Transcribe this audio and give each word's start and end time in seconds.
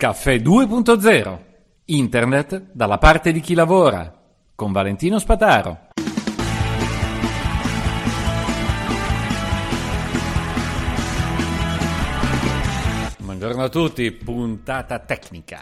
Caffè 0.00 0.36
2.0 0.36 1.38
Internet 1.84 2.70
dalla 2.72 2.96
parte 2.96 3.32
di 3.32 3.40
chi 3.40 3.52
lavora 3.52 4.10
con 4.54 4.72
Valentino 4.72 5.18
Spataro. 5.18 5.88
Buongiorno 13.18 13.62
a 13.62 13.68
tutti, 13.68 14.10
puntata 14.12 15.00
tecnica. 15.00 15.60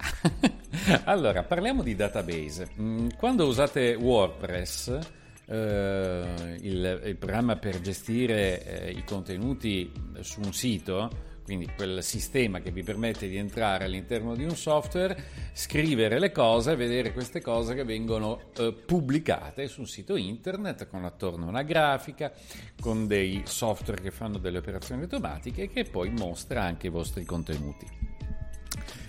allora, 1.02 1.42
parliamo 1.42 1.82
di 1.82 1.96
database. 1.96 2.68
Mm, 2.80 3.08
quando 3.16 3.44
usate 3.44 3.94
WordPress, 3.94 4.98
eh, 5.46 6.56
il, 6.60 7.00
il, 7.06 7.16
programma 7.16 7.56
per 7.56 7.80
gestire 7.80 8.84
eh, 8.84 8.90
i 8.92 9.02
contenuti 9.02 9.90
su 10.20 10.38
un 10.44 10.52
sito, 10.52 11.10
quindi 11.48 11.66
quel 11.74 12.02
sistema 12.02 12.60
che 12.60 12.70
vi 12.70 12.82
permette 12.82 13.26
di 13.26 13.38
entrare 13.38 13.86
all'interno 13.86 14.34
di 14.34 14.44
un 14.44 14.54
software, 14.54 15.16
scrivere 15.54 16.18
le 16.18 16.30
cose 16.30 16.76
vedere 16.76 17.14
queste 17.14 17.40
cose 17.40 17.74
che 17.74 17.84
vengono 17.84 18.50
eh, 18.58 18.74
pubblicate 18.74 19.66
su 19.66 19.80
un 19.80 19.86
sito 19.86 20.16
internet 20.16 20.86
con 20.88 21.06
attorno 21.06 21.46
una 21.46 21.62
grafica, 21.62 22.30
con 22.78 23.06
dei 23.06 23.44
software 23.46 24.02
che 24.02 24.10
fanno 24.10 24.36
delle 24.36 24.58
operazioni 24.58 25.04
automatiche 25.04 25.62
e 25.62 25.68
che 25.70 25.84
poi 25.84 26.10
mostra 26.10 26.64
anche 26.64 26.88
i 26.88 26.90
vostri 26.90 27.24
contenuti. 27.24 27.86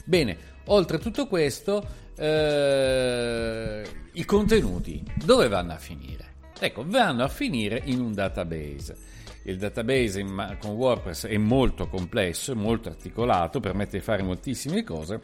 Bene, 0.05 0.37
oltre 0.67 0.95
a 0.95 0.99
tutto 1.01 1.27
questo, 1.27 1.85
eh, 2.15 3.83
i 4.13 4.23
contenuti 4.23 5.03
dove 5.25 5.49
vanno 5.49 5.73
a 5.73 5.77
finire? 5.77 6.35
Ecco, 6.57 6.85
vanno 6.87 7.21
a 7.21 7.27
finire 7.27 7.81
in 7.83 7.99
un 7.99 8.13
database 8.13 9.18
il 9.43 9.57
database 9.57 10.19
in, 10.19 10.57
con 10.59 10.71
WordPress 10.71 11.27
è 11.27 11.37
molto 11.37 11.87
complesso, 11.87 12.55
molto 12.55 12.89
articolato, 12.89 13.59
permette 13.59 13.97
di 13.97 14.03
fare 14.03 14.21
moltissime 14.21 14.83
cose 14.83 15.21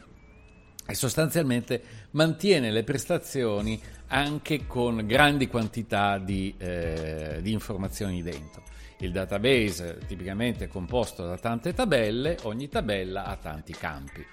e 0.86 0.94
sostanzialmente 0.94 1.82
mantiene 2.12 2.70
le 2.70 2.84
prestazioni 2.84 3.80
anche 4.08 4.66
con 4.66 5.04
grandi 5.04 5.48
quantità 5.48 6.18
di, 6.18 6.54
eh, 6.58 7.40
di 7.42 7.52
informazioni 7.52 8.22
dentro. 8.22 8.62
Il 8.98 9.12
database 9.12 9.98
tipicamente 10.06 10.64
è 10.64 10.68
composto 10.68 11.26
da 11.26 11.36
tante 11.36 11.74
tabelle, 11.74 12.38
ogni 12.44 12.68
tabella 12.68 13.24
ha 13.24 13.36
tanti 13.36 13.72
campi. 13.72 14.24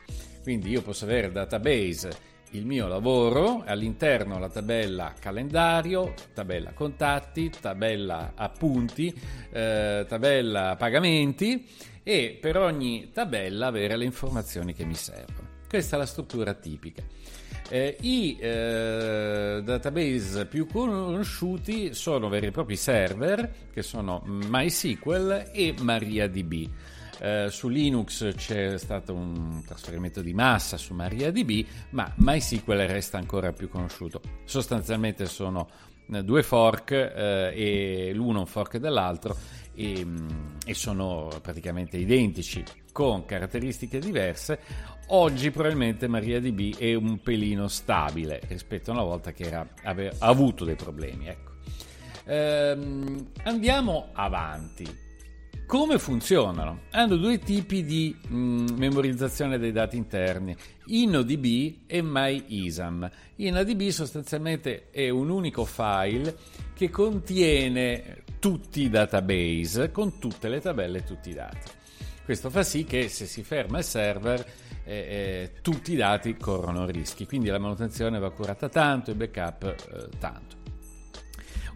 Quindi 0.42 0.70
io 0.70 0.81
posso 0.81 1.06
avere 1.06 1.28
il 1.28 1.34
database 1.34 2.31
il 2.54 2.66
mio 2.66 2.88
lavoro, 2.88 3.64
all'interno 3.66 4.40
la 4.40 4.50
tabella 4.50 5.14
calendario, 5.20 6.14
tabella 6.34 6.73
contatti, 6.73 7.50
tabella 7.50 8.34
appunti, 8.36 9.14
eh, 9.52 10.06
tabella 10.08 10.76
pagamenti 10.78 11.68
e 12.04 12.38
per 12.40 12.58
ogni 12.58 13.12
tabella 13.12 13.68
avere 13.68 13.96
le 13.96 14.06
informazioni 14.06 14.74
che 14.74 14.86
mi 14.86 14.96
servono. 14.96 15.48
Questa 15.68 15.96
è 15.96 16.00
la 16.00 16.06
struttura 16.06 16.54
tipica. 16.54 17.02
Eh, 17.70 17.98
I 18.02 18.38
eh, 18.40 19.62
database 19.64 20.46
più 20.46 20.68
conosciuti 20.68 21.94
sono 21.94 22.30
veri 22.30 22.48
e 22.48 22.52
propri 22.52 22.76
server, 22.76 23.52
che 23.74 23.81
sono 23.81 24.22
MySQL 24.26 25.50
e 25.52 25.74
MariaDB. 25.80 26.70
Eh, 27.19 27.47
su 27.50 27.67
Linux 27.67 28.33
c'è 28.36 28.78
stato 28.78 29.14
un 29.14 29.61
trasferimento 29.66 30.22
di 30.22 30.33
massa 30.33 30.78
su 30.78 30.94
MariaDB, 30.94 31.66
ma 31.92 32.11
MySQL 32.17 32.88
resta 32.88 33.17
ancora 33.17 33.52
più 33.52 33.69
conosciuto. 33.69 34.22
Sostanzialmente 34.45 35.25
sono 35.25 35.67
eh, 36.11 36.23
due 36.23 36.44
fork 36.44 36.91
eh, 36.91 37.53
e 37.56 38.11
l'uno 38.14 38.39
un 38.39 38.45
fork 38.45 38.78
dell'altro 38.78 39.38
e, 39.73 40.03
mm, 40.03 40.28
e, 40.66 40.73
sono 40.73 41.30
praticamente 41.41 41.97
identici 41.97 42.64
con 42.91 43.25
caratteristiche 43.25 44.00
diverse. 44.00 44.59
Oggi 45.08 45.52
probabilmente 45.52 46.08
MariaDB 46.08 46.78
è 46.78 46.94
un 46.94 47.22
pelino 47.22 47.67
stabile 47.67 48.41
rispetto 48.47 48.91
a 48.91 48.94
una 48.94 49.03
volta 49.03 49.31
che 49.31 49.44
era, 49.44 49.67
aveva 49.84 50.14
avuto 50.19 50.66
dei 50.66 50.75
problemi. 50.75 51.28
Ecco. 51.28 51.52
Ehm, 52.25 53.31
andiamo 53.44 54.09
avanti. 54.13 55.03
Come 55.73 55.97
funzionano? 55.97 56.81
Hanno 56.91 57.16
due 57.16 57.39
tipi 57.39 57.84
di 57.84 58.16
mm, 58.28 58.67
memorizzazione 58.78 59.57
dei 59.57 59.72
dati 59.72 59.97
interni, 59.97 60.56
InnoDB 60.85 61.78
e 61.88 62.00
MyISAM. 62.00 63.09
InnoDB 63.38 63.88
sostanzialmente 63.88 64.91
è 64.91 65.09
un 65.09 65.31
unico 65.31 65.66
file 65.66 66.38
che 66.75 66.91
contiene 66.91 68.22
tutti 68.38 68.83
i 68.83 68.89
database 68.91 69.89
con 69.89 70.19
tutte 70.19 70.47
le 70.47 70.62
tabelle 70.62 71.00
e 71.00 71.03
tutti 71.03 71.31
i 71.31 71.33
dati. 71.33 71.72
Questo 72.23 72.51
fa 72.51 72.62
sì 72.62 72.83
che 72.83 73.09
se 73.09 73.25
si 73.25 73.41
ferma 73.41 73.79
il 73.79 73.83
server 73.83 74.45
eh, 74.83 74.94
eh, 74.94 75.51
tutti 75.63 75.94
i 75.94 75.95
dati 75.95 76.38
corrono 76.38 76.85
rischi, 76.85 77.25
quindi 77.25 77.50
la 77.50 77.57
manutenzione 77.57 78.19
va 78.19 78.29
curata 78.29 78.69
tanto, 78.69 79.09
il 79.09 79.17
backup 79.17 79.63
eh, 79.63 80.17
tanto. 80.19 80.62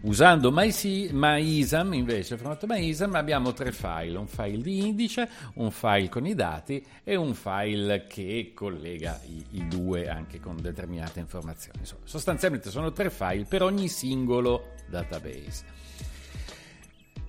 Usando 0.00 0.52
MyISAM, 0.52 1.92
invece, 1.94 2.36
formato 2.36 2.66
MyISAM, 2.66 3.14
abbiamo 3.16 3.52
tre 3.52 3.72
file, 3.72 4.16
un 4.16 4.28
file 4.28 4.62
di 4.62 4.86
indice, 4.86 5.28
un 5.54 5.72
file 5.72 6.08
con 6.08 6.24
i 6.24 6.34
dati 6.34 6.84
e 7.02 7.16
un 7.16 7.34
file 7.34 8.06
che 8.06 8.52
collega 8.54 9.20
i, 9.26 9.44
i 9.52 9.66
due 9.66 10.08
anche 10.08 10.38
con 10.38 10.60
determinate 10.60 11.18
informazioni. 11.18 11.80
Insomma, 11.80 12.02
sostanzialmente 12.04 12.70
sono 12.70 12.92
tre 12.92 13.10
file 13.10 13.44
per 13.44 13.62
ogni 13.62 13.88
singolo 13.88 14.74
database. 14.88 15.64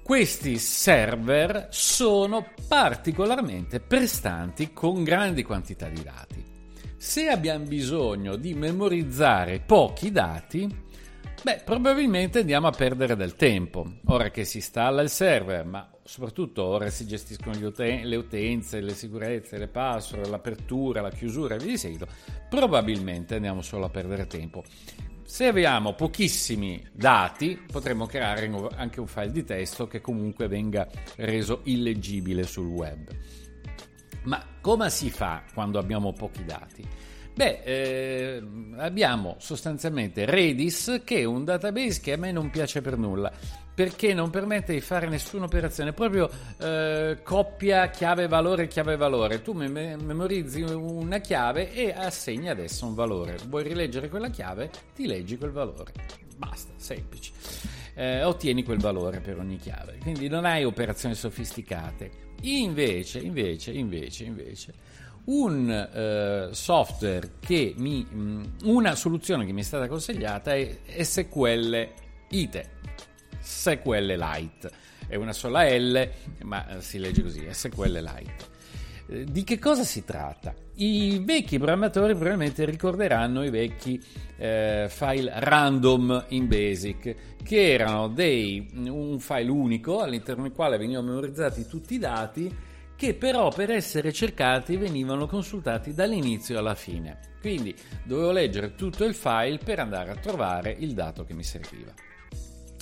Questi 0.04 0.58
server 0.58 1.68
sono 1.72 2.54
particolarmente 2.68 3.80
prestanti 3.80 4.74
con 4.74 5.04
grandi 5.04 5.44
quantità 5.44 5.88
di 5.88 6.02
dati. 6.02 6.44
Se 6.98 7.30
abbiamo 7.30 7.66
bisogno 7.66 8.36
di 8.36 8.54
memorizzare 8.54 9.60
pochi 9.60 10.12
dati, 10.12 10.88
Beh, 11.42 11.62
probabilmente 11.64 12.40
andiamo 12.40 12.68
a 12.68 12.72
perdere 12.72 13.16
del 13.16 13.36
tempo. 13.36 13.86
Ora 14.08 14.30
che 14.30 14.44
si 14.44 14.58
installa 14.58 15.02
il 15.02 15.10
server, 15.10 15.66
ma 15.66 15.90
soprattutto 16.04 16.66
ora 16.66 16.90
si 16.90 17.08
gestiscono 17.08 17.58
uten- 17.66 18.06
le 18.06 18.16
utenze, 18.18 18.82
le 18.82 18.94
sicurezze, 18.94 19.58
le 19.58 19.70
password, 19.70 20.28
l'apertura, 20.28 21.00
la 21.00 21.12
chiusura 21.12 21.56
e 21.56 21.60
via 21.60 21.68
di 21.68 21.78
seguito, 21.78 22.08
probabilmente 22.50 23.36
andiamo 23.36 23.62
solo 23.62 23.86
a 23.86 23.90
perdere 23.90 24.28
tempo. 24.28 24.64
Se 25.24 25.46
abbiamo 25.46 25.94
pochissimi 25.94 26.86
dati, 26.92 27.64
potremmo 27.72 28.06
creare 28.06 28.52
anche 28.76 29.00
un 29.00 29.08
file 29.08 29.32
di 29.32 29.46
testo 29.46 29.88
che 29.88 30.02
comunque 30.02 30.48
venga 30.48 30.90
reso 31.18 31.62
illeggibile 31.64 32.44
sul 32.44 32.68
web. 32.68 33.08
Ma 34.24 34.44
come 34.60 34.90
si 34.90 35.10
fa 35.10 35.44
quando 35.54 35.80
abbiamo 35.80 36.12
pochi 36.12 36.44
dati? 36.44 36.86
Beh, 37.40 37.62
eh, 37.64 38.44
abbiamo 38.80 39.38
sostanzialmente 39.40 40.26
Redis 40.26 41.04
che 41.06 41.20
è 41.20 41.24
un 41.24 41.46
database 41.46 42.02
che 42.02 42.12
a 42.12 42.18
me 42.18 42.34
non 42.34 42.50
piace 42.50 42.82
per 42.82 42.98
nulla 42.98 43.32
perché 43.74 44.14
non 44.14 44.30
permette 44.30 44.74
di 44.74 44.82
fare 44.82 45.08
nessuna 45.08 45.46
operazione, 45.46 45.94
proprio 45.94 46.30
eh, 46.60 47.20
coppia 47.24 47.90
chiave 47.92 48.28
valore 48.28 48.68
chiave 48.68 48.98
valore. 48.98 49.42
Tu 49.42 49.54
mem- 49.54 50.02
memorizzi 50.02 50.64
una 50.64 51.20
chiave 51.20 51.72
e 51.72 51.94
assegni 51.94 52.50
adesso 52.50 52.86
un 52.86 52.94
valore. 52.94 53.38
Vuoi 53.48 53.64
rileggere 53.64 54.10
quella 54.10 54.30
chiave? 54.30 54.70
Ti 54.94 55.08
leggi 55.08 55.38
quel 55.38 55.52
valore. 55.52 55.94
Basta, 56.36 56.74
semplice. 56.76 57.32
Eh, 57.94 58.22
ottieni 58.22 58.66
quel 58.66 58.80
valore 58.80 59.22
per 59.22 59.40
ogni 59.40 59.56
chiave. 59.56 59.98
Quindi 60.02 60.28
non 60.28 60.44
hai 60.44 60.66
operazioni 60.66 61.16
sofisticate. 61.16 62.12
Invece, 62.42 63.20
invece, 63.20 63.72
invece, 63.72 64.26
invece 64.26 64.74
un 65.30 65.70
eh, 65.70 66.50
software 66.52 67.34
che 67.40 67.74
mi 67.78 68.06
mm, 68.12 68.44
una 68.64 68.96
soluzione 68.96 69.46
che 69.46 69.52
mi 69.52 69.62
è 69.62 69.64
stata 69.64 69.88
consigliata 69.88 70.54
è 70.56 70.78
SQL 71.02 71.88
ITE 72.30 72.78
SQL 73.42 74.16
Lite. 74.16 74.72
È 75.08 75.16
una 75.16 75.34
sola 75.34 75.68
L 75.68 76.10
ma 76.44 76.78
eh, 76.78 76.82
si 76.82 77.00
legge 77.00 77.24
così 77.24 77.46
SQL 77.50 78.00
Lite. 78.00 78.58
Eh, 79.08 79.24
di 79.26 79.44
che 79.44 79.58
cosa 79.58 79.84
si 79.84 80.04
tratta? 80.04 80.54
I 80.76 81.22
vecchi 81.24 81.58
programmatori 81.58 82.14
probabilmente 82.14 82.64
ricorderanno 82.66 83.44
i 83.44 83.50
vecchi 83.50 84.02
eh, 84.38 84.86
file 84.90 85.32
random 85.36 86.26
in 86.30 86.48
Basic, 86.48 87.16
che 87.44 87.72
erano 87.72 88.08
dei, 88.08 88.70
un 88.88 89.20
file 89.20 89.50
unico 89.50 90.00
all'interno 90.00 90.44
del 90.44 90.54
quale 90.54 90.78
venivano 90.78 91.08
memorizzati 91.08 91.66
tutti 91.66 91.96
i 91.96 92.00
dati 92.00 92.68
che 93.00 93.14
però 93.14 93.48
per 93.48 93.72
essere 93.72 94.12
cercati 94.12 94.76
venivano 94.76 95.26
consultati 95.26 95.94
dall'inizio 95.94 96.60
alla 96.60 96.76
fine. 96.76 97.38
Quindi 97.40 97.74
dovevo 98.04 98.32
leggere 98.32 98.76
tutto 98.76 99.06
il 99.06 99.16
file 99.16 99.58
per 99.58 99.80
andare 99.80 100.12
a 100.12 100.16
trovare 100.16 100.76
il 100.78 100.94
dato 100.94 101.24
che 101.24 101.34
mi 101.34 101.46
serviva. 101.46 101.94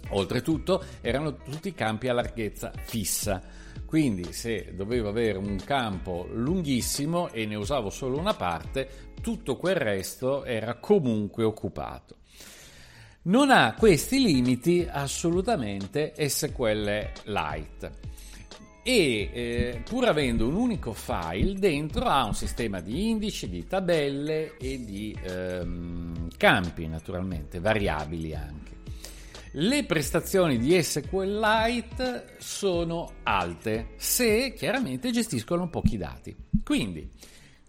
Oltretutto 0.09 0.83
erano 1.01 1.35
tutti 1.35 1.71
campi 1.75 2.07
a 2.07 2.13
larghezza 2.13 2.71
fissa, 2.75 3.43
quindi 3.85 4.33
se 4.33 4.73
dovevo 4.73 5.07
avere 5.07 5.37
un 5.37 5.55
campo 5.63 6.27
lunghissimo 6.33 7.29
e 7.29 7.45
ne 7.45 7.53
usavo 7.53 7.91
solo 7.91 8.17
una 8.17 8.33
parte, 8.33 9.11
tutto 9.21 9.55
quel 9.55 9.75
resto 9.75 10.45
era 10.45 10.77
comunque 10.79 11.43
occupato. 11.43 12.15
Non 13.25 13.51
ha 13.51 13.75
questi 13.77 14.19
limiti 14.19 14.87
assolutamente 14.89 16.15
SQL 16.17 17.11
Lite 17.25 18.15
e 18.87 19.29
eh, 19.33 19.81
pur 19.83 20.07
avendo 20.07 20.47
un 20.47 20.55
unico 20.55 20.93
file 20.93 21.59
dentro 21.59 22.05
ha 22.05 22.23
un 22.23 22.33
sistema 22.33 22.79
di 22.79 23.09
indici, 23.09 23.49
di 23.49 23.67
tabelle 23.67 24.55
e 24.55 24.85
di 24.85 25.13
ehm, 25.21 26.29
campi 26.37 26.87
naturalmente, 26.87 27.59
variabili 27.59 28.33
anche. 28.33 28.75
Le 29.51 29.83
prestazioni 29.83 30.57
di 30.57 30.81
SQLite 30.81 32.35
sono 32.37 33.15
alte 33.23 33.89
se 33.97 34.53
chiaramente 34.53 35.11
gestiscono 35.11 35.67
pochi 35.67 35.97
dati. 35.97 36.33
Quindi, 36.63 37.11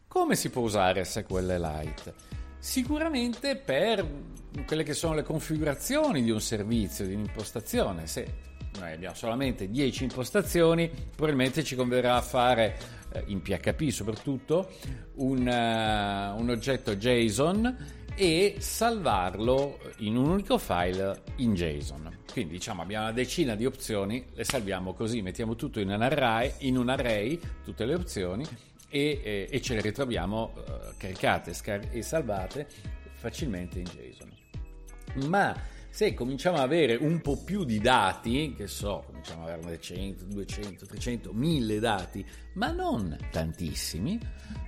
come 0.07 0.37
si 0.37 0.51
può 0.51 0.63
usare 0.63 1.03
SQLite? 1.03 2.15
Sicuramente 2.61 3.57
per 3.57 4.09
quelle 4.65 4.85
che 4.85 4.95
sono 4.95 5.15
le 5.15 5.25
configurazioni 5.25 6.23
di 6.23 6.31
un 6.31 6.41
servizio, 6.41 7.05
di 7.05 7.15
un'impostazione. 7.15 8.07
Se 8.07 8.47
noi 8.79 8.93
abbiamo 8.93 9.15
solamente 9.15 9.69
10 9.69 10.05
impostazioni, 10.05 10.89
probabilmente 10.89 11.65
ci 11.65 11.75
converrà 11.75 12.21
fare 12.21 12.77
eh, 13.13 13.25
in 13.27 13.41
PHP 13.43 13.89
soprattutto 13.89 14.71
un, 15.15 15.39
uh, 15.47 16.41
un 16.41 16.49
oggetto 16.51 16.95
JSON 16.97 17.97
e 18.15 18.57
salvarlo 18.59 19.79
in 19.99 20.17
un 20.17 20.29
unico 20.29 20.59
file 20.59 21.23
in 21.37 21.55
JSON. 21.55 22.19
Quindi 22.33 22.55
diciamo 22.55 22.83
abbiamo 22.83 23.05
una 23.05 23.13
decina 23.13 23.55
di 23.55 23.65
opzioni, 23.65 24.25
le 24.35 24.45
salviamo 24.45 24.93
così, 24.93 25.23
mettiamo 25.23 25.57
tutto 25.57 25.81
in 25.81 25.91
un 25.91 26.03
array, 26.03 26.53
in 26.59 26.77
un 26.77 26.89
array 26.89 27.41
tutte 27.65 27.85
le 27.85 27.95
opzioni 27.95 28.45
e, 28.89 29.21
e, 29.23 29.49
e 29.51 29.61
ce 29.61 29.75
le 29.75 29.81
ritroviamo 29.81 30.53
uh, 30.55 30.63
caricate 30.97 31.55
scar- 31.55 31.89
e 31.91 32.03
salvate 32.03 32.67
facilmente 33.15 33.79
in 33.79 33.87
JSON. 33.87 35.29
Ma 35.29 35.57
se 35.99 36.15
cominciamo 36.15 36.59
ad 36.59 36.63
avere 36.63 36.95
un 36.95 37.21
po' 37.21 37.43
più 37.43 37.65
di 37.65 37.81
dati, 37.81 38.55
che 38.57 38.69
so, 38.69 39.03
cominciamo 39.07 39.47
ad 39.47 39.55
avere 39.61 39.81
100, 39.81 40.27
200, 40.27 40.87
300, 40.87 41.33
1000 41.33 41.81
dati, 41.81 42.25
ma 42.53 42.71
non 42.71 43.19
tantissimi, 43.33 44.17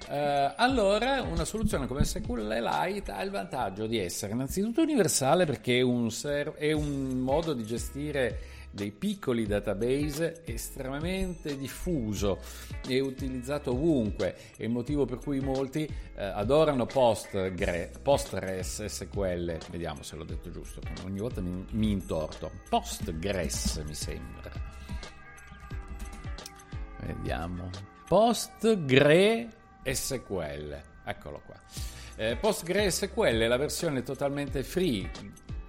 eh, 0.09 0.53
allora 0.57 1.23
una 1.23 1.45
soluzione 1.45 1.87
come 1.87 2.03
SQLite 2.03 3.13
ha 3.13 3.23
il 3.23 3.31
vantaggio 3.31 3.87
di 3.87 3.97
essere 3.97 4.33
innanzitutto 4.33 4.83
universale 4.83 5.47
perché 5.47 5.79
è 5.79 5.83
un, 5.83 6.11
ser- 6.11 6.55
è 6.57 6.73
un 6.73 7.21
modo 7.21 7.53
di 7.53 7.65
gestire 7.65 8.41
dei 8.71 8.93
piccoli 8.93 9.47
database 9.47 10.43
estremamente 10.45 11.57
diffuso 11.57 12.39
e 12.87 13.01
utilizzato 13.01 13.73
ovunque. 13.73 14.37
È 14.57 14.63
il 14.63 14.71
motivo 14.71 15.05
per 15.05 15.19
cui 15.19 15.41
molti 15.41 15.85
eh, 15.85 16.25
adorano 16.25 16.87
Postgre, 16.87 17.91
Postgres 18.01 18.85
SQL. 18.85 19.59
Vediamo 19.71 20.03
se 20.03 20.17
l'ho 20.17 20.25
detto 20.25 20.51
giusto, 20.51 20.81
ogni 21.05 21.19
volta 21.19 21.41
mi, 21.41 21.65
mi 21.71 21.91
intorto. 21.91 22.51
Postgres 22.69 23.83
mi 23.87 23.95
sembra. 23.95 24.51
Vediamo. 27.07 27.71
PostgreSQL. 28.07 29.49
Eccolo 31.05 31.43
qua. 31.45 31.59
Eh, 32.17 32.37
PostgreSQL 32.37 33.39
è 33.39 33.47
la 33.47 33.57
versione 33.57 34.03
totalmente 34.03 34.63
free, 34.63 35.11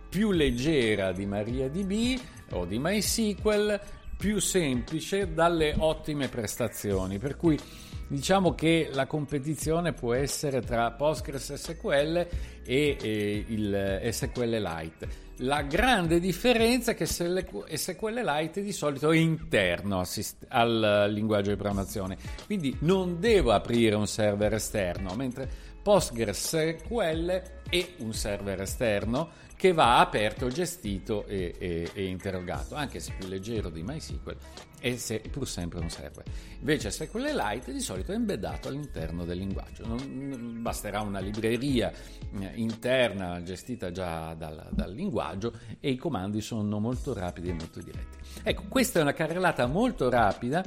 più 0.09 0.31
leggera 0.31 1.13
di 1.13 1.25
MariaDB 1.25 2.19
o 2.51 2.65
di 2.65 2.80
MySQL 2.80 3.80
più 4.18 4.39
semplice 4.39 5.33
dalle 5.33 5.74
ottime 5.77 6.27
prestazioni, 6.27 7.18
per 7.18 7.38
cui 7.38 7.59
diciamo 8.07 8.53
che 8.53 8.89
la 8.92 9.07
competizione 9.07 9.94
può 9.94 10.13
essere 10.13 10.62
tra 10.62 10.92
Postgres 10.92 11.53
SQL 11.53 12.27
e, 12.63 12.98
e 13.01 13.45
il 13.48 14.00
SQLite. 14.12 15.30
La 15.38 15.63
grande 15.63 16.19
differenza 16.19 16.92
è 16.92 16.95
che 16.95 17.07
SQLite 17.07 18.62
di 18.62 18.71
solito 18.71 19.12
è 19.12 19.18
interno 19.18 20.04
al 20.50 21.09
linguaggio 21.12 21.50
di 21.50 21.56
programmazione, 21.56 22.18
quindi 22.45 22.77
non 22.81 23.19
devo 23.19 23.54
aprire 23.54 23.95
un 23.95 24.06
server 24.06 24.54
esterno, 24.54 25.15
mentre 25.15 25.50
PostgreSQL 25.81 27.42
è 27.71 27.94
un 28.00 28.13
server 28.13 28.62
esterno 28.62 29.29
che 29.56 29.71
va 29.71 30.00
aperto, 30.00 30.50
gestito 30.50 31.25
e, 31.25 31.56
e, 31.57 31.91
e 31.94 32.06
interrogato, 32.06 32.75
anche 32.75 33.00
se 33.00 33.13
più 33.18 33.27
leggero 33.27 33.69
di 33.69 33.81
MySQL 33.81 34.35
e 34.81 34.97
se 34.97 35.19
pur 35.19 35.47
sempre 35.47 35.79
un 35.79 35.89
server. 35.89 36.25
Invece 36.59 36.91
SQLite 36.91 37.71
di 37.71 37.79
solito 37.79 38.12
è 38.12 38.15
embeddato 38.15 38.68
all'interno 38.68 39.23
del 39.23 39.38
linguaggio, 39.38 39.85
non, 39.85 40.62
basterà 40.62 41.01
una 41.01 41.19
libreria 41.19 41.91
eh, 41.91 42.51
interna 42.56 43.41
gestita 43.44 43.91
già 43.91 44.33
dal, 44.33 44.68
dal, 44.71 44.91
linguaggio 44.91 45.53
e 45.79 45.91
i 45.91 45.95
comandi 45.95 46.41
sono 46.41 46.79
molto 46.79 47.13
rapidi 47.13 47.50
e 47.50 47.53
molto 47.53 47.81
diretti. 47.81 48.18
Ecco, 48.44 48.63
questa 48.68 49.00
è 49.00 49.01
una 49.03 49.13
carrellata 49.13 49.68
molto 49.68 50.09
rapida 50.09 50.65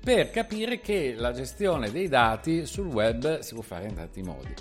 per 0.00 0.30
capire 0.30 0.80
che 0.80 1.14
la 1.18 1.32
gestione 1.32 1.90
dei 1.90 2.08
dati 2.08 2.64
sul 2.64 2.86
web 2.86 3.40
si 3.40 3.54
può 3.54 3.62
fare 3.62 3.88
in 3.88 3.94
tanti 3.94 4.22
modi 4.22 4.54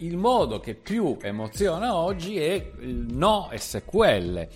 il 0.00 0.16
modo 0.16 0.60
che 0.60 0.74
più 0.74 1.16
emoziona 1.20 1.94
oggi 1.94 2.38
è 2.38 2.72
il 2.80 3.06
no 3.10 3.50
SQL. 3.54 4.48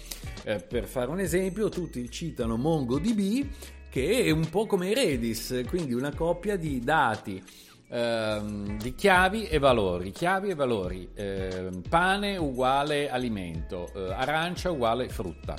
Eh, 0.44 0.58
per 0.61 0.85
fare 0.85 1.11
un 1.11 1.20
esempio, 1.20 1.69
tutti 1.69 2.11
citano 2.11 2.56
MongoDB, 2.56 3.46
che 3.88 4.25
è 4.25 4.31
un 4.31 4.49
po' 4.49 4.67
come 4.67 4.93
Redis, 4.94 5.64
quindi 5.67 5.94
una 5.94 6.14
coppia 6.14 6.56
di 6.56 6.81
dati. 6.81 7.43
Ehm, 7.88 8.79
di 8.79 8.94
chiavi 8.94 9.46
e 9.46 9.58
valori, 9.58 10.11
chiavi 10.11 10.49
e 10.49 10.55
valori, 10.55 11.11
eh, 11.14 11.69
pane 11.88 12.37
uguale 12.38 13.11
alimento, 13.11 13.88
eh, 13.94 14.12
arancia 14.12 14.70
uguale 14.70 15.08
frutta. 15.08 15.55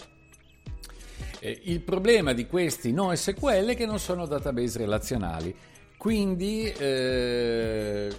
Eh, 1.40 1.62
il 1.66 1.82
problema 1.82 2.34
di 2.34 2.48
questi 2.48 2.92
no 2.92 3.16
SQL 3.16 3.68
è 3.68 3.76
che 3.76 3.86
non 3.86 4.00
sono 4.00 4.26
database 4.26 4.80
relazionali, 4.80 5.56
quindi 5.98 6.64
eh, 6.64 8.10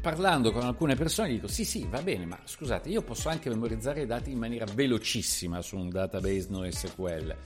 parlando 0.00 0.52
con 0.52 0.62
alcune 0.62 0.94
persone 0.94 1.28
dico 1.28 1.46
sì 1.46 1.64
sì 1.64 1.86
va 1.88 2.02
bene 2.02 2.26
ma 2.26 2.38
scusate 2.42 2.88
io 2.88 3.02
posso 3.02 3.28
anche 3.28 3.48
memorizzare 3.48 4.02
i 4.02 4.06
dati 4.06 4.30
in 4.30 4.38
maniera 4.38 4.66
velocissima 4.72 5.60
su 5.62 5.76
un 5.76 5.90
database 5.90 6.46
NoSQL 6.48 7.36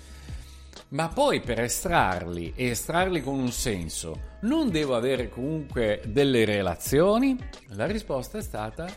ma 0.88 1.08
poi 1.08 1.40
per 1.40 1.60
estrarli 1.60 2.52
e 2.54 2.66
estrarli 2.66 3.22
con 3.22 3.34
un 3.34 3.50
senso 3.50 4.32
non 4.42 4.70
devo 4.70 4.94
avere 4.94 5.28
comunque 5.28 6.02
delle 6.06 6.44
relazioni? 6.44 7.36
La 7.70 7.86
risposta 7.86 8.38
è 8.38 8.42
stata 8.42 8.88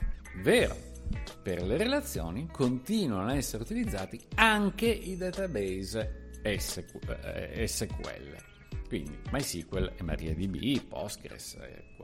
vero. 0.44 0.86
Per 1.42 1.64
le 1.64 1.78
relazioni 1.78 2.48
continuano 2.52 3.30
a 3.30 3.36
essere 3.36 3.64
utilizzati 3.64 4.20
anche 4.36 4.88
i 4.88 5.16
database 5.16 6.30
SQL. 6.44 8.36
Quindi 8.88 9.18
MySQL 9.32 9.94
MariaDB, 10.02 10.82
PostgreSQL. 10.88 11.97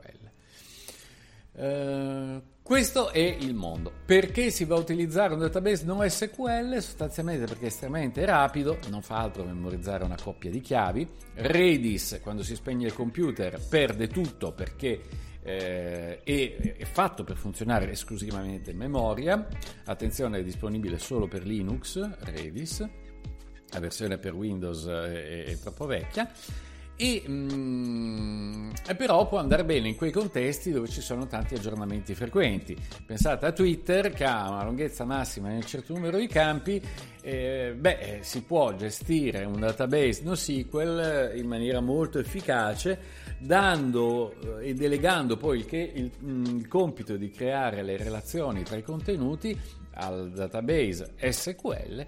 Uh, 1.56 2.42
questo 2.64 3.12
è 3.12 3.20
il 3.20 3.54
mondo. 3.54 3.92
Perché 4.06 4.50
si 4.50 4.64
va 4.64 4.76
a 4.76 4.80
utilizzare 4.80 5.34
un 5.34 5.40
database 5.40 5.84
non 5.84 6.10
SQL? 6.10 6.82
Sostanzialmente 6.82 7.46
perché 7.46 7.66
è 7.66 7.68
estremamente 7.68 8.24
rapido, 8.26 8.80
non 8.90 9.02
fa 9.02 9.18
altro 9.18 9.44
che 9.44 9.50
memorizzare 9.50 10.06
una 10.06 10.18
coppia 10.22 10.50
di 10.50 10.62
chiavi. 10.62 11.08
Redis, 11.36 12.20
quando 12.24 12.42
si 12.42 12.56
spegne 12.56 12.88
il 12.88 12.94
computer, 12.94 13.60
perde 13.68 14.08
tutto 14.08 14.54
perché 14.54 15.02
eh, 15.44 16.24
è, 16.24 16.76
è, 16.78 16.86
fatto 16.86 17.26
per 17.26 17.36
funzionare 17.36 17.92
esclusivamente 17.92 18.72
in 18.72 18.78
memoria. 18.78 19.46
Attenzione, 19.84 20.40
è 20.40 20.44
disponibile 20.44 20.98
solo 21.00 21.28
per 21.28 21.46
Linux, 21.46 22.00
Redis. 22.20 22.90
La 23.72 23.80
versione 23.80 24.18
per 24.18 24.34
Windows 24.34 24.86
è, 24.88 25.44
è 25.46 25.60
troppo 25.60 25.86
vecchia 25.86 26.32
e, 26.96 27.24
mm, 27.28 28.72
e, 28.88 28.96
però 28.96 29.28
può 29.28 29.40
andare 29.40 29.66
bene 29.66 29.88
in 29.88 29.96
quei 29.96 30.12
contesti 30.12 30.72
dove 30.72 30.88
ci 30.88 31.02
sono 31.02 31.28
tanti 31.28 31.56
aggiornamenti 31.56 32.14
frequenti. 32.14 32.78
Pensate 33.06 33.46
a 33.46 33.52
Twitter 33.52 34.12
che 34.12 34.26
ha 34.26 34.50
una 34.50 34.64
lunghezza 34.64 35.04
massima 35.04 35.50
in 35.50 35.56
un 35.56 35.66
certo 35.66 35.94
numero 35.94 36.18
di 36.18 36.28
campi, 36.28 36.82
eh, 37.22 37.76
beh, 37.78 38.20
si 38.22 38.42
può 38.44 38.76
gestire 38.76 39.46
un 39.46 39.60
database 39.60 40.22
NoSQL 40.24 41.34
in 41.36 41.48
maniera 41.48 41.80
molto 41.80 42.20
efficace 42.20 43.22
dando 43.40 44.60
eh, 44.60 44.70
e 44.70 44.74
delegando 44.74 45.38
poi 45.38 45.60
il, 45.60 45.68
il, 45.72 46.12
mm, 46.24 46.46
il 46.58 46.68
compito 46.68 47.18
di 47.18 47.30
creare 47.30 47.82
le 47.84 47.98
relazioni 47.98 48.64
tra 48.64 48.78
i 48.78 48.84
contenuti 48.84 49.58
al 49.96 50.32
database 50.32 51.14
SQL 51.18 52.06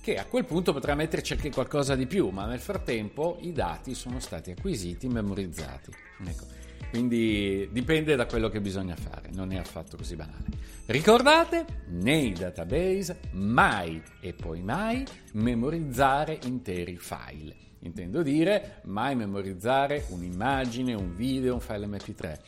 che 0.00 0.16
a 0.16 0.24
quel 0.24 0.44
punto 0.44 0.72
potrà 0.72 0.94
metterci 0.94 1.34
anche 1.34 1.50
qualcosa 1.50 1.94
di 1.94 2.06
più, 2.06 2.28
ma 2.28 2.46
nel 2.46 2.60
frattempo 2.60 3.38
i 3.40 3.52
dati 3.52 3.94
sono 3.94 4.20
stati 4.20 4.50
acquisiti, 4.50 5.08
memorizzati. 5.08 5.90
Ecco. 6.24 6.46
Quindi 6.90 7.68
dipende 7.70 8.16
da 8.16 8.24
quello 8.24 8.48
che 8.48 8.60
bisogna 8.60 8.96
fare, 8.96 9.28
non 9.32 9.52
è 9.52 9.58
affatto 9.58 9.96
così 9.96 10.16
banale. 10.16 10.46
Ricordate, 10.86 11.66
nei 11.88 12.32
database 12.32 13.20
mai 13.32 14.02
e 14.20 14.32
poi 14.32 14.62
mai 14.62 15.04
memorizzare 15.32 16.38
interi 16.44 16.96
file. 16.96 17.54
Intendo 17.80 18.22
dire 18.22 18.80
mai 18.84 19.14
memorizzare 19.14 20.06
un'immagine, 20.08 20.94
un 20.94 21.14
video, 21.14 21.54
un 21.54 21.60
file 21.60 21.86
MP3. 21.86 22.38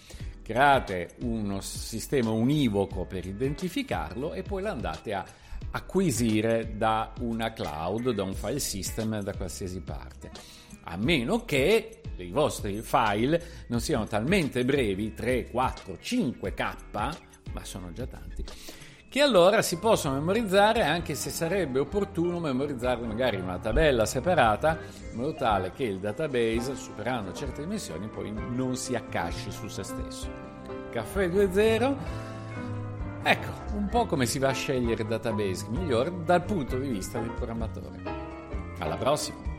Create 0.42 1.10
uno 1.20 1.60
sistema 1.60 2.30
univoco 2.30 3.04
per 3.04 3.26
identificarlo 3.26 4.32
e 4.32 4.42
poi 4.42 4.62
lo 4.62 4.70
andate 4.70 5.12
a 5.12 5.24
acquisire 5.72 6.76
da 6.76 7.12
una 7.20 7.52
cloud, 7.52 8.10
da 8.10 8.22
un 8.22 8.34
file 8.34 8.58
system, 8.58 9.20
da 9.22 9.34
qualsiasi 9.34 9.80
parte. 9.80 10.30
A 10.84 10.96
meno 10.96 11.44
che 11.44 12.00
i 12.16 12.30
vostri 12.30 12.80
file 12.82 13.64
non 13.68 13.80
siano 13.80 14.06
talmente 14.06 14.64
brevi, 14.64 15.14
3, 15.14 15.50
4, 15.50 15.98
5k, 16.02 16.74
ma 17.52 17.64
sono 17.64 17.92
già 17.92 18.06
tanti, 18.06 18.44
che 19.08 19.20
allora 19.20 19.60
si 19.60 19.78
possono 19.78 20.14
memorizzare 20.14 20.82
anche 20.82 21.14
se 21.14 21.30
sarebbe 21.30 21.80
opportuno 21.80 22.38
memorizzarli 22.38 23.06
magari 23.06 23.36
in 23.36 23.42
una 23.42 23.58
tabella 23.58 24.06
separata 24.06 24.78
in 25.10 25.16
modo 25.16 25.34
tale 25.34 25.72
che 25.72 25.82
il 25.82 25.98
database 25.98 26.76
superando 26.76 27.32
certe 27.32 27.62
dimensioni 27.62 28.06
poi 28.06 28.32
non 28.32 28.76
si 28.76 28.94
accasci 28.94 29.50
su 29.50 29.66
se 29.66 29.82
stesso. 29.82 30.28
Caffè 30.90 31.28
2.0 31.28 32.29
Ecco, 33.22 33.50
un 33.74 33.88
po' 33.88 34.06
come 34.06 34.24
si 34.24 34.38
va 34.38 34.48
a 34.48 34.52
scegliere 34.52 35.02
il 35.02 35.08
database 35.08 35.66
migliore 35.68 36.10
dal 36.24 36.42
punto 36.42 36.78
di 36.78 36.88
vista 36.88 37.18
del 37.18 37.32
programmatore. 37.32 38.00
Alla 38.78 38.96
prossima! 38.96 39.49